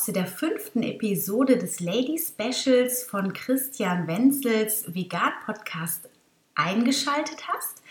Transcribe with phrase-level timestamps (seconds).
[0.00, 6.08] Zu der fünften Episode des Lady Specials von Christian Wenzels Vegan Podcast
[6.54, 7.82] eingeschaltet hast.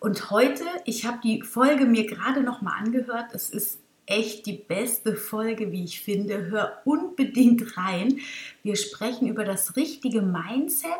[0.00, 3.34] Und heute, ich habe die Folge mir gerade noch mal angehört.
[3.34, 6.46] Es ist echt die beste Folge, wie ich finde.
[6.46, 8.20] Hör unbedingt rein.
[8.62, 10.90] Wir sprechen über das richtige Mindset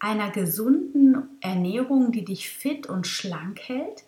[0.00, 4.02] einer gesunden Ernährung, die dich fit und schlank hält.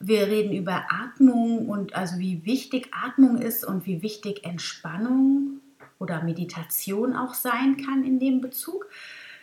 [0.00, 5.60] Wir reden über Atmung und also wie wichtig Atmung ist und wie wichtig Entspannung
[5.98, 8.86] oder Meditation auch sein kann in dem Bezug.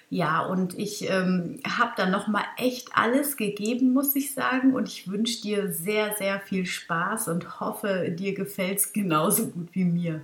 [0.10, 4.74] Ja, und ich ähm, habe da nochmal echt alles gegeben, muss ich sagen.
[4.74, 9.70] Und ich wünsche dir sehr, sehr viel Spaß und hoffe, dir gefällt es genauso gut
[9.72, 10.22] wie mir.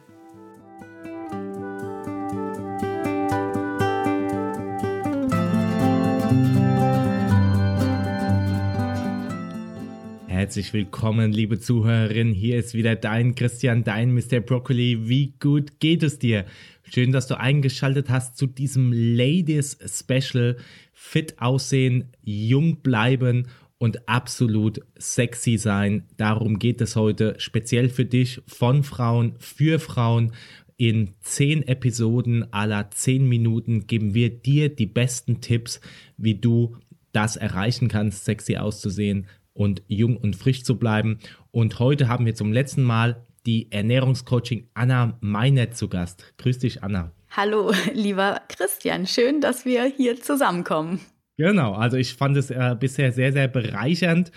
[10.37, 12.31] Herzlich willkommen, liebe Zuhörerin.
[12.31, 14.39] Hier ist wieder dein Christian, dein Mr.
[14.39, 15.09] Broccoli.
[15.09, 16.45] Wie gut geht es dir?
[16.83, 20.57] Schön, dass du eingeschaltet hast zu diesem Ladies Special.
[20.93, 23.47] Fit aussehen, jung bleiben
[23.79, 26.03] und absolut sexy sein.
[26.17, 30.33] Darum geht es heute speziell für dich, von Frauen, für Frauen.
[30.77, 35.81] In zehn Episoden aller zehn Minuten geben wir dir die besten Tipps,
[36.15, 36.77] wie du
[37.11, 39.25] das erreichen kannst, sexy auszusehen
[39.57, 41.19] und jung und frisch zu bleiben.
[41.51, 46.33] Und heute haben wir zum letzten Mal die Ernährungscoaching Anna Meinert zu Gast.
[46.37, 47.11] Grüß dich, Anna.
[47.31, 49.07] Hallo, lieber Christian.
[49.07, 50.99] Schön, dass wir hier zusammenkommen.
[51.37, 54.31] Genau, also ich fand es äh, bisher sehr, sehr bereichernd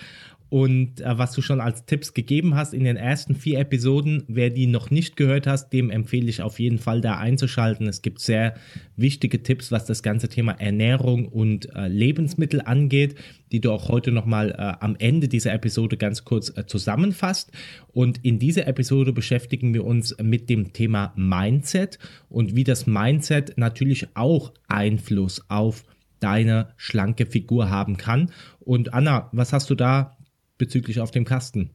[0.50, 4.50] und äh, was du schon als Tipps gegeben hast in den ersten vier Episoden, wer
[4.50, 7.86] die noch nicht gehört hast, dem empfehle ich auf jeden Fall da einzuschalten.
[7.86, 8.54] Es gibt sehr
[8.96, 13.14] wichtige Tipps, was das ganze Thema Ernährung und äh, Lebensmittel angeht,
[13.52, 17.52] die du auch heute nochmal äh, am Ende dieser Episode ganz kurz äh, zusammenfasst.
[17.92, 23.56] Und in dieser Episode beschäftigen wir uns mit dem Thema Mindset und wie das Mindset
[23.56, 25.84] natürlich auch Einfluss auf
[26.18, 28.32] deine schlanke Figur haben kann.
[28.58, 30.16] Und Anna, was hast du da
[30.60, 31.70] bezüglich auf dem Kasten?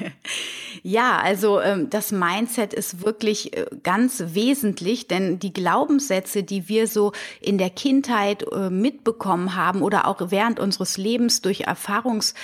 [0.83, 6.87] ja, also ähm, das Mindset ist wirklich äh, ganz wesentlich, denn die Glaubenssätze, die wir
[6.87, 12.35] so in der Kindheit äh, mitbekommen haben oder auch während unseres Lebens durch Erfahrungs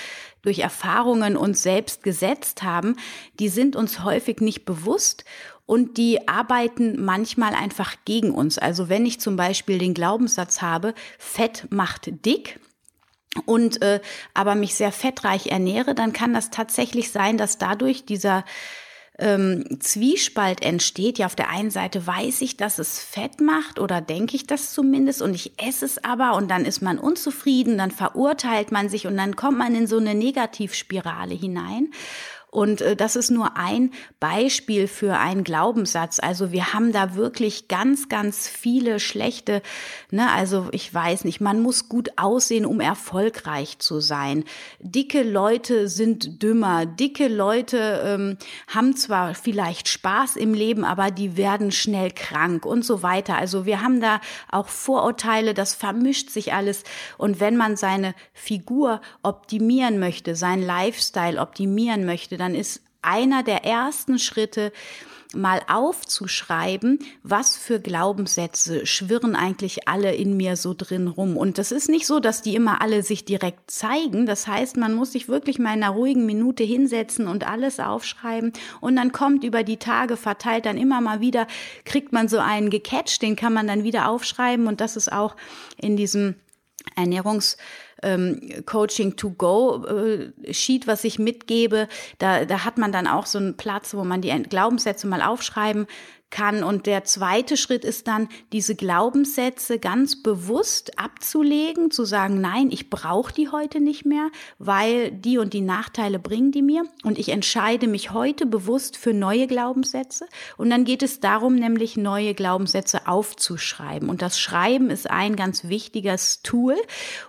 [0.41, 2.95] durch Erfahrungen uns selbst gesetzt haben,
[3.41, 5.25] die sind uns häufig nicht bewusst
[5.65, 8.57] und die arbeiten manchmal einfach gegen uns.
[8.57, 12.61] Also wenn ich zum Beispiel den Glaubenssatz habe, Fett macht dick,
[13.45, 14.01] und äh,
[14.33, 18.43] aber mich sehr fettreich ernähre, dann kann das tatsächlich sein, dass dadurch dieser
[19.19, 21.19] ähm, Zwiespalt entsteht.
[21.19, 24.73] Ja, auf der einen Seite weiß ich, dass es Fett macht oder denke ich das
[24.73, 29.05] zumindest und ich esse es aber und dann ist man unzufrieden, dann verurteilt man sich
[29.07, 31.91] und dann kommt man in so eine Negativspirale hinein.
[32.51, 36.19] Und äh, das ist nur ein Beispiel für einen Glaubenssatz.
[36.19, 39.61] Also wir haben da wirklich ganz, ganz viele schlechte,
[40.09, 44.45] ne, also ich weiß nicht, man muss gut aussehen, um erfolgreich zu sein.
[44.79, 46.87] Dicke Leute sind dümmer.
[46.87, 48.37] Dicke Leute ähm,
[48.67, 53.35] haben zwar vielleicht Spaß im Leben, aber die werden schnell krank und so weiter.
[53.37, 54.21] Also wir haben da
[54.51, 56.83] auch Vorurteile, das vermischt sich alles.
[57.19, 63.65] Und wenn man seine Figur optimieren möchte, seinen Lifestyle optimieren möchte, dann ist einer der
[63.65, 64.71] ersten Schritte,
[65.35, 71.37] mal aufzuschreiben, was für Glaubenssätze schwirren eigentlich alle in mir so drin rum.
[71.37, 74.25] Und das ist nicht so, dass die immer alle sich direkt zeigen.
[74.25, 78.53] Das heißt, man muss sich wirklich mal in einer ruhigen Minute hinsetzen und alles aufschreiben.
[78.81, 81.45] Und dann kommt über die Tage verteilt dann immer mal wieder,
[81.85, 84.65] kriegt man so einen gecatcht, den kann man dann wieder aufschreiben.
[84.65, 85.35] Und das ist auch
[85.77, 86.35] in diesem
[86.95, 87.57] Ernährungs
[88.03, 91.87] ähm, Coaching to Go äh, Sheet, was ich mitgebe.
[92.17, 95.87] Da, da hat man dann auch so einen Platz, wo man die Glaubenssätze mal aufschreiben
[96.29, 96.63] kann.
[96.63, 102.89] Und der zweite Schritt ist dann, diese Glaubenssätze ganz bewusst abzulegen, zu sagen, nein, ich
[102.89, 106.83] brauche die heute nicht mehr, weil die und die Nachteile bringen die mir.
[107.03, 110.25] Und ich entscheide mich heute bewusst für neue Glaubenssätze.
[110.57, 114.09] Und dann geht es darum, nämlich neue Glaubenssätze aufzuschreiben.
[114.09, 116.75] Und das Schreiben ist ein ganz wichtiges Tool,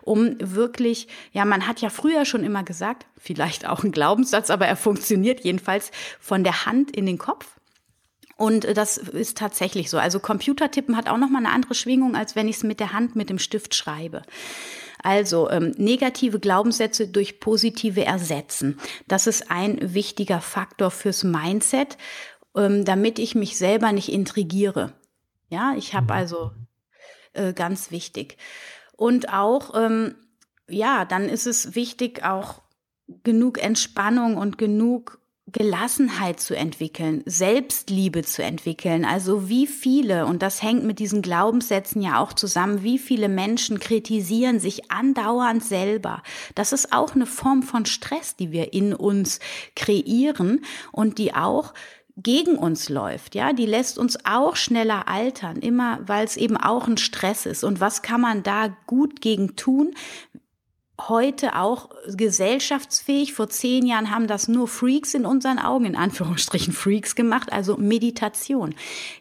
[0.02, 4.66] um wirklich, ja, man hat ja früher schon immer gesagt, vielleicht auch ein Glaubenssatz, aber
[4.66, 7.59] er funktioniert jedenfalls von der Hand in den Kopf.
[8.40, 9.98] Und äh, das ist tatsächlich so.
[9.98, 12.94] Also Computertippen hat auch noch mal eine andere Schwingung, als wenn ich es mit der
[12.94, 14.22] Hand mit dem Stift schreibe.
[15.02, 18.78] Also ähm, negative Glaubenssätze durch positive ersetzen.
[19.06, 21.98] Das ist ein wichtiger Faktor fürs Mindset,
[22.56, 24.94] ähm, damit ich mich selber nicht intrigiere.
[25.50, 26.18] Ja, ich habe mhm.
[26.18, 26.50] also
[27.34, 28.38] äh, ganz wichtig.
[28.96, 30.14] Und auch, ähm,
[30.66, 32.62] ja, dann ist es wichtig, auch
[33.22, 35.19] genug Entspannung und genug
[35.52, 39.04] Gelassenheit zu entwickeln, Selbstliebe zu entwickeln.
[39.04, 43.80] Also wie viele, und das hängt mit diesen Glaubenssätzen ja auch zusammen, wie viele Menschen
[43.80, 46.22] kritisieren sich andauernd selber.
[46.54, 49.40] Das ist auch eine Form von Stress, die wir in uns
[49.74, 51.74] kreieren und die auch
[52.22, 56.86] gegen uns läuft, ja, die lässt uns auch schneller altern, immer weil es eben auch
[56.86, 57.64] ein Stress ist.
[57.64, 59.94] Und was kann man da gut gegen tun?
[61.08, 63.32] Heute auch gesellschaftsfähig.
[63.32, 67.76] Vor zehn Jahren haben das nur Freaks in unseren Augen, in Anführungsstrichen Freaks gemacht, also
[67.76, 68.74] Meditation.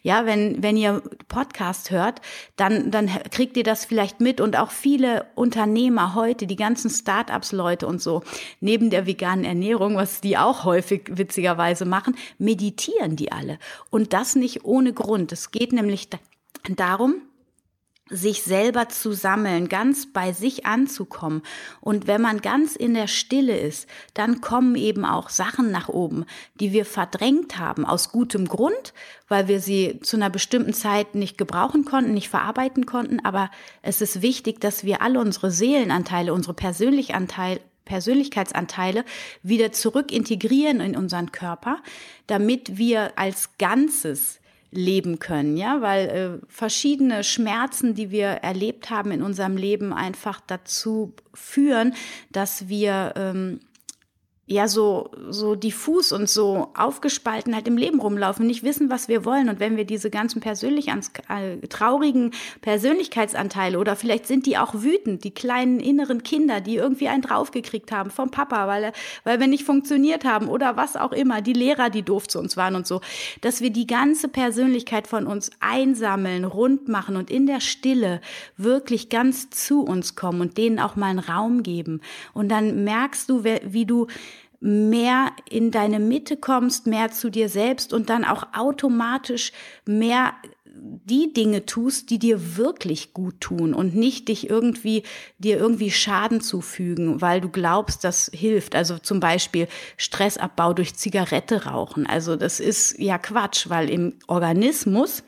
[0.03, 2.21] Ja, wenn, wenn ihr Podcast hört,
[2.55, 7.87] dann, dann kriegt ihr das vielleicht mit und auch viele Unternehmer heute, die ganzen Startups-Leute
[7.87, 8.23] und so,
[8.59, 13.59] neben der veganen Ernährung, was die auch häufig witzigerweise machen, meditieren die alle.
[13.89, 15.31] Und das nicht ohne Grund.
[15.31, 16.09] Es geht nämlich
[16.67, 17.21] darum,
[18.09, 21.41] sich selber zu sammeln, ganz bei sich anzukommen.
[21.81, 26.25] Und wenn man ganz in der Stille ist, dann kommen eben auch Sachen nach oben,
[26.59, 28.93] die wir verdrängt haben, aus gutem Grund,
[29.27, 33.19] weil wir sie zu einer bestimmten Zeit nicht gebrauchen konnten, nicht verarbeiten konnten.
[33.23, 33.51] Aber
[33.81, 39.03] es ist wichtig, dass wir alle unsere Seelenanteile, unsere Persönlichanteile, Persönlichkeitsanteile
[39.41, 41.79] wieder zurück integrieren in unseren Körper,
[42.27, 44.39] damit wir als Ganzes
[44.71, 50.41] leben können, ja, weil äh, verschiedene Schmerzen, die wir erlebt haben in unserem Leben, einfach
[50.45, 51.93] dazu führen,
[52.31, 53.59] dass wir ähm,
[54.49, 59.23] ja so so diffus und so aufgespalten halt im Leben rumlaufen, nicht wissen, was wir
[59.23, 59.47] wollen.
[59.47, 62.31] Und wenn wir diese ganzen persönlich äh, traurigen
[62.61, 67.91] Persönlichkeitsanteile oder vielleicht sind die auch wütend, die kleinen inneren Kinder, die irgendwie einen draufgekriegt
[67.91, 68.91] haben vom Papa, weil
[69.23, 72.57] weil wir nicht funktioniert haben oder was auch immer, die Lehrer, die doof zu uns
[72.57, 73.01] waren und so,
[73.41, 78.19] dass wir die ganze Persönlichkeit von uns einsammeln, rund machen und in der Stille
[78.57, 82.01] wirklich ganz zu uns kommen und denen auch mal einen Raum geben.
[82.33, 84.07] Und dann merkst du, wie du
[84.59, 89.51] mehr in deine Mitte kommst, mehr zu dir selbst und dann auch automatisch
[89.85, 90.33] mehr
[90.81, 95.03] die Dinge tust, die dir wirklich gut tun und nicht dich irgendwie,
[95.37, 98.75] dir irgendwie Schaden zufügen, weil du glaubst, das hilft.
[98.75, 99.67] Also zum Beispiel
[99.97, 102.05] Stressabbau durch Zigarette rauchen.
[102.05, 105.23] Also das ist ja Quatsch, weil im Organismus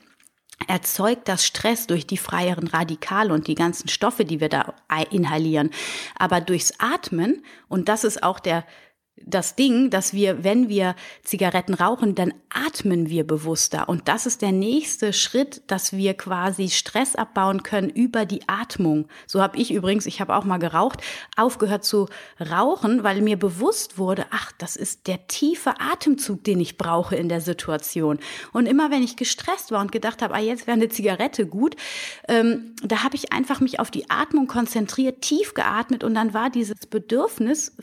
[0.68, 4.76] erzeugt das Stress durch die freieren Radikale und die ganzen Stoffe, die wir da
[5.10, 5.72] inhalieren.
[6.16, 8.64] Aber durchs Atmen, und das ist auch der
[9.26, 13.88] das Ding, dass wir, wenn wir Zigaretten rauchen, dann atmen wir bewusster.
[13.88, 19.08] Und das ist der nächste Schritt, dass wir quasi Stress abbauen können über die Atmung.
[19.28, 21.02] So habe ich übrigens, ich habe auch mal geraucht,
[21.38, 22.08] aufgehört zu
[22.40, 27.30] rauchen, weil mir bewusst wurde, ach, das ist der tiefe Atemzug, den ich brauche in
[27.30, 28.20] der Situation.
[28.54, 31.76] Und immer wenn ich gestresst war und gedacht habe, ah, jetzt wäre eine Zigarette gut,
[32.28, 36.50] ähm, da habe ich einfach mich auf die Atmung konzentriert, tief geatmet und dann war
[36.50, 37.76] dieses Bedürfnis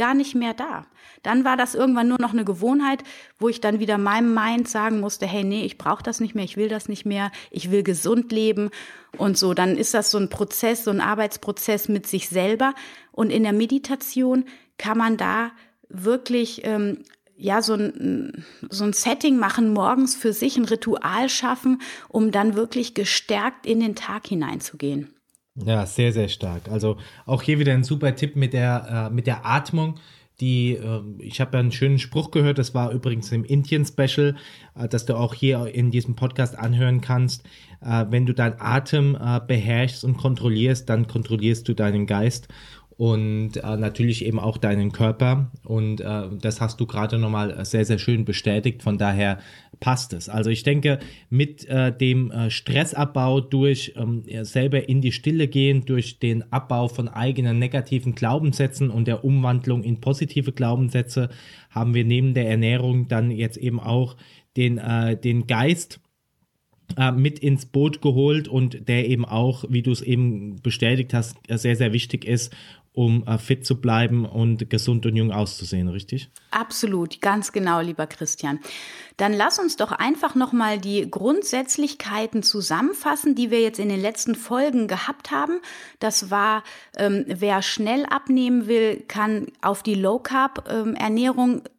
[0.00, 0.86] gar nicht mehr da.
[1.22, 3.04] Dann war das irgendwann nur noch eine Gewohnheit,
[3.38, 6.44] wo ich dann wieder meinem Mind sagen musste, hey, nee, ich brauche das nicht mehr,
[6.44, 8.70] ich will das nicht mehr, ich will gesund leben
[9.18, 9.52] und so.
[9.52, 12.74] Dann ist das so ein Prozess, so ein Arbeitsprozess mit sich selber.
[13.12, 14.46] Und in der Meditation
[14.78, 15.52] kann man da
[15.90, 17.04] wirklich ähm,
[17.36, 22.54] ja so ein, so ein Setting machen, morgens für sich ein Ritual schaffen, um dann
[22.56, 25.14] wirklich gestärkt in den Tag hineinzugehen.
[25.64, 26.68] Ja, sehr, sehr stark.
[26.70, 29.96] Also auch hier wieder ein super Tipp mit der, äh, mit der Atmung.
[30.40, 34.36] Die, äh, ich habe ja einen schönen Spruch gehört, das war übrigens im Indien-Special,
[34.74, 37.44] äh, dass du auch hier in diesem Podcast anhören kannst.
[37.82, 42.48] Äh, wenn du deinen Atem äh, beherrschst und kontrollierst, dann kontrollierst du deinen Geist
[42.96, 45.50] und äh, natürlich eben auch deinen Körper.
[45.64, 48.82] Und das hast du gerade nochmal sehr, sehr schön bestätigt.
[48.82, 49.38] Von daher
[49.80, 50.28] passt es.
[50.28, 50.98] Also ich denke,
[51.30, 56.88] mit äh, dem äh, Stressabbau durch ähm, selber in die Stille gehen, durch den Abbau
[56.88, 61.30] von eigenen negativen Glaubenssätzen und der Umwandlung in positive Glaubenssätze,
[61.70, 64.16] haben wir neben der Ernährung dann jetzt eben auch
[64.56, 66.00] den, äh, den Geist
[66.96, 71.36] äh, mit ins Boot geholt und der eben auch, wie du es eben bestätigt hast,
[71.48, 72.54] sehr, sehr wichtig ist,
[72.92, 76.30] um äh, fit zu bleiben und gesund und jung auszusehen, richtig?
[76.50, 78.58] Absolut, ganz genau, lieber Christian.
[79.16, 84.34] Dann lass uns doch einfach nochmal die Grundsätzlichkeiten zusammenfassen, die wir jetzt in den letzten
[84.34, 85.60] Folgen gehabt haben.
[85.98, 86.64] Das war,
[86.96, 90.96] ähm, wer schnell abnehmen will, kann auf die Low Carb ähm,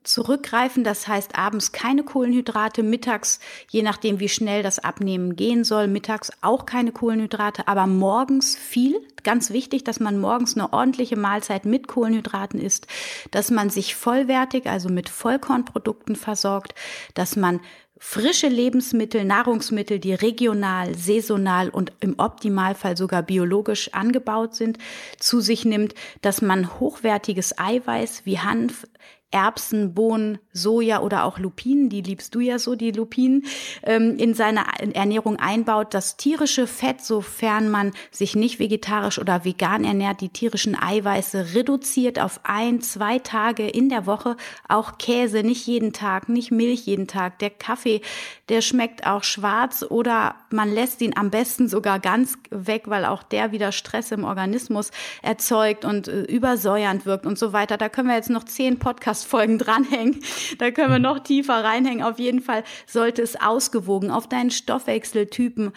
[0.03, 0.83] zurückgreifen.
[0.83, 3.39] Das heißt abends keine Kohlenhydrate, mittags,
[3.69, 9.01] je nachdem wie schnell das Abnehmen gehen soll, mittags auch keine Kohlenhydrate, aber morgens viel.
[9.23, 12.87] Ganz wichtig, dass man morgens eine ordentliche Mahlzeit mit Kohlenhydraten isst,
[13.31, 16.73] dass man sich vollwertig, also mit Vollkornprodukten versorgt,
[17.13, 17.59] dass man
[18.03, 24.79] frische Lebensmittel, Nahrungsmittel, die regional, saisonal und im Optimalfall sogar biologisch angebaut sind,
[25.19, 28.87] zu sich nimmt, dass man hochwertiges Eiweiß wie Hanf,
[29.29, 33.45] Erbsen, Bohnen, Soja oder auch Lupinen, die liebst du ja so, die Lupinen,
[33.83, 35.93] ähm, in seine Ernährung einbaut.
[35.93, 42.19] Das tierische Fett, sofern man sich nicht vegetarisch oder vegan ernährt, die tierischen Eiweiße reduziert
[42.19, 44.35] auf ein, zwei Tage in der Woche.
[44.67, 47.39] Auch Käse, nicht jeden Tag, nicht Milch jeden Tag.
[47.39, 48.01] Der Kaffee,
[48.49, 53.23] der schmeckt auch schwarz oder man lässt ihn am besten sogar ganz weg, weil auch
[53.23, 54.91] der wieder Stress im Organismus
[55.21, 57.77] erzeugt und äh, übersäuernd wirkt und so weiter.
[57.77, 60.21] Da können wir jetzt noch zehn Podcast-Folgen dranhängen.
[60.57, 62.03] Da können wir noch tiefer reinhängen.
[62.03, 65.71] Auf jeden Fall sollte es ausgewogen auf deinen Stoffwechseltypen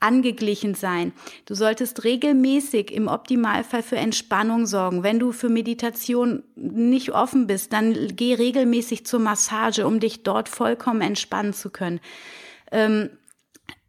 [0.00, 1.12] angeglichen sein.
[1.46, 5.02] Du solltest regelmäßig im Optimalfall für Entspannung sorgen.
[5.02, 10.48] Wenn du für Meditation nicht offen bist, dann geh regelmäßig zur Massage, um dich dort
[10.48, 12.00] vollkommen entspannen zu können.
[12.70, 13.10] Ähm,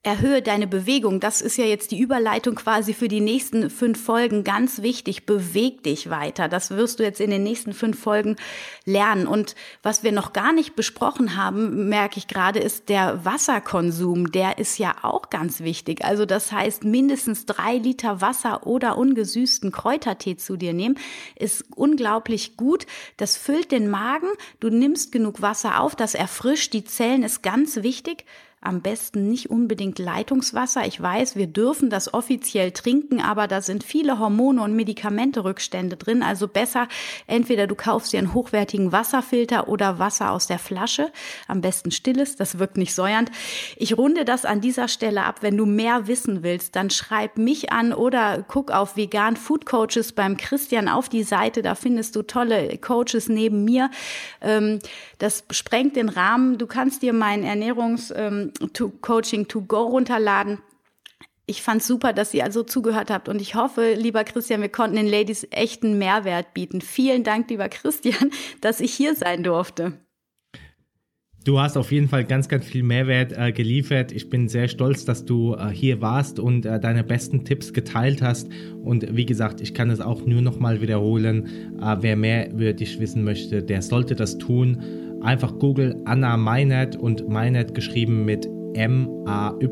[0.01, 1.19] Erhöhe deine Bewegung.
[1.19, 4.45] Das ist ja jetzt die Überleitung quasi für die nächsten fünf Folgen.
[4.45, 5.25] Ganz wichtig.
[5.25, 6.47] Beweg dich weiter.
[6.47, 8.37] Das wirst du jetzt in den nächsten fünf Folgen
[8.85, 9.27] lernen.
[9.27, 14.31] Und was wir noch gar nicht besprochen haben, merke ich gerade, ist der Wasserkonsum.
[14.31, 16.05] Der ist ja auch ganz wichtig.
[16.05, 20.97] Also das heißt, mindestens drei Liter Wasser oder ungesüßten Kräutertee zu dir nehmen,
[21.35, 22.85] ist unglaublich gut.
[23.17, 24.29] Das füllt den Magen.
[24.61, 25.97] Du nimmst genug Wasser auf.
[25.97, 28.23] Das erfrischt die Zellen, ist ganz wichtig
[28.61, 30.85] am besten nicht unbedingt Leitungswasser.
[30.85, 36.23] Ich weiß, wir dürfen das offiziell trinken, aber da sind viele Hormone und Medikamenterückstände drin.
[36.23, 36.89] Also besser
[37.25, 41.11] entweder du kaufst dir einen hochwertigen Wasserfilter oder Wasser aus der Flasche.
[41.47, 43.31] Am besten stilles, das wirkt nicht säuernd.
[43.77, 45.37] Ich runde das an dieser Stelle ab.
[45.41, 50.11] Wenn du mehr wissen willst, dann schreib mich an oder guck auf vegan Food Coaches
[50.11, 51.61] beim Christian auf die Seite.
[51.61, 53.89] Da findest du tolle Coaches neben mir.
[54.41, 54.79] Ähm,
[55.17, 56.57] das sprengt den Rahmen.
[56.57, 58.11] Du kannst dir meinen Ernährungs
[58.73, 60.59] to Coaching to Go runterladen.
[61.45, 64.97] Ich fand super, dass ihr also zugehört habt und ich hoffe, lieber Christian, wir konnten
[64.97, 66.79] den Ladies echten Mehrwert bieten.
[66.79, 69.99] Vielen Dank, lieber Christian, dass ich hier sein durfte.
[71.45, 74.11] Du hast auf jeden Fall ganz, ganz viel Mehrwert äh, geliefert.
[74.11, 78.21] Ich bin sehr stolz, dass du äh, hier warst und äh, deine besten Tipps geteilt
[78.21, 78.49] hast.
[78.83, 81.79] Und wie gesagt, ich kann es auch nur noch mal wiederholen.
[81.81, 85.08] Äh, wer mehr über dich wissen möchte, der sollte das tun.
[85.21, 89.65] Einfach Google Anna Meinert und Meinert geschrieben mit M-A-Y-N-E-R-T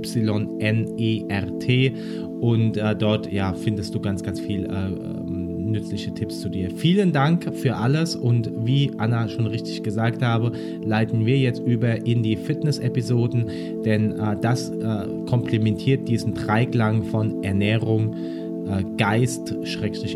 [2.40, 6.70] und äh, dort ja, findest du ganz, ganz viel äh, ähm, nützliche Tipps zu dir.
[6.72, 10.52] Vielen Dank für alles und wie Anna schon richtig gesagt habe,
[10.84, 13.50] leiten wir jetzt über in die Fitness-Episoden,
[13.84, 18.14] denn äh, das äh, komplementiert diesen Dreiklang von Ernährung,
[18.68, 19.56] äh, Geist,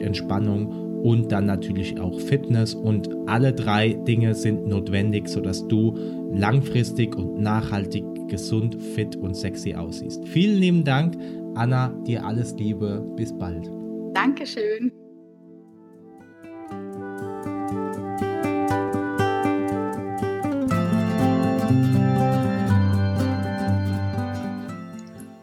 [0.02, 5.96] Entspannung und dann natürlich auch Fitness und alle drei Dinge sind notwendig, sodass du
[6.34, 10.28] langfristig und nachhaltig gesund, fit und sexy aussiehst.
[10.28, 11.18] Vielen lieben Dank,
[11.56, 13.70] Anna, dir alles Liebe, bis bald.
[14.14, 14.92] Dankeschön.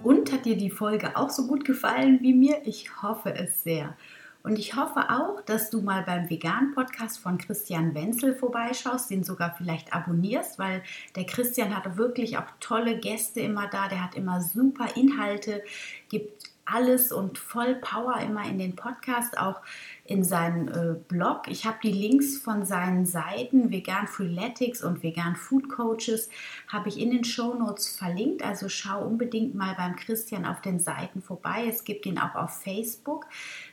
[0.03, 2.57] Und hat dir die Folge auch so gut gefallen wie mir?
[2.65, 3.97] Ich hoffe es sehr.
[4.43, 9.55] Und ich hoffe auch, dass du mal beim Vegan-Podcast von Christian Wenzel vorbeischaust, den sogar
[9.57, 10.83] vielleicht abonnierst, weil
[11.17, 13.89] der Christian hat wirklich auch tolle Gäste immer da.
[13.89, 15.63] Der hat immer super Inhalte,
[16.09, 19.61] gibt alles und voll Power immer in den Podcast, auch
[20.09, 21.49] in seinen äh, Blog.
[21.49, 26.31] Ich habe die Links von seinen Seiten Vegan Freeletics und Vegan Food Coaches
[26.67, 28.43] habe ich in den Show Notes verlinkt.
[28.43, 31.67] Also schau unbedingt mal beim Christian auf den Seiten vorbei.
[31.69, 33.27] Es gibt ihn auch auf Facebook,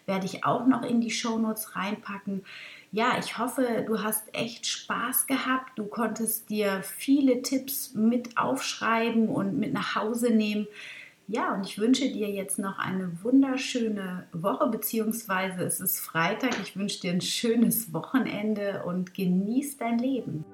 [0.06, 2.44] werde ich auch noch in die Show Notes reinpacken.
[2.92, 5.80] Ja, ich hoffe, du hast echt Spaß gehabt.
[5.80, 10.68] Du konntest dir viele Tipps mit aufschreiben und mit nach Hause nehmen
[11.28, 16.56] ja, und ich wünsche dir jetzt noch eine wunderschöne Woche, beziehungsweise es ist Freitag.
[16.62, 20.46] Ich wünsche dir ein schönes Wochenende und genieß dein Leben.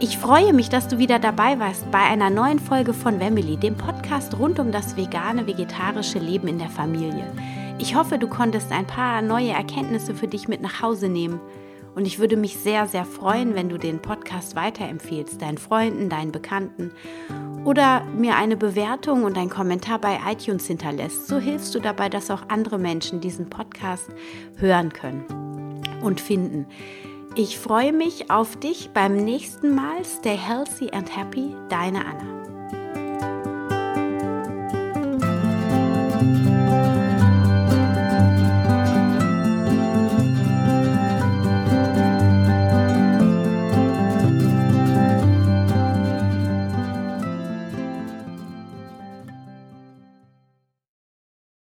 [0.00, 3.74] Ich freue mich, dass du wieder dabei warst bei einer neuen Folge von Wemily, dem
[3.74, 7.24] Podcast rund um das vegane, vegetarische Leben in der Familie.
[7.78, 11.40] Ich hoffe, du konntest ein paar neue Erkenntnisse für dich mit nach Hause nehmen.
[11.94, 16.30] Und ich würde mich sehr, sehr freuen, wenn du den Podcast weiterempfehlst, deinen Freunden, deinen
[16.32, 16.92] Bekannten
[17.64, 21.26] oder mir eine Bewertung und einen Kommentar bei iTunes hinterlässt.
[21.26, 24.08] So hilfst du dabei, dass auch andere Menschen diesen Podcast
[24.56, 25.24] hören können
[26.02, 26.66] und finden.
[27.34, 30.04] Ich freue mich auf dich beim nächsten Mal.
[30.04, 32.45] Stay healthy and happy, deine Anna.